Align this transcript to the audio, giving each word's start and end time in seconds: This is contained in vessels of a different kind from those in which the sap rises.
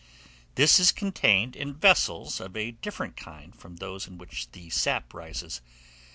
This 0.55 0.79
is 0.79 0.91
contained 0.91 1.55
in 1.55 1.75
vessels 1.75 2.39
of 2.39 2.57
a 2.57 2.71
different 2.71 3.15
kind 3.15 3.55
from 3.55 3.75
those 3.75 4.07
in 4.07 4.17
which 4.17 4.49
the 4.51 4.71
sap 4.71 5.13
rises. 5.13 5.61